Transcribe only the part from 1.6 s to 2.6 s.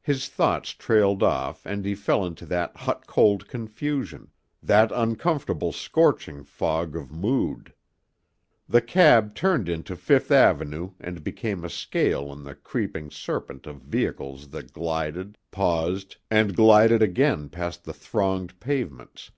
and he fell into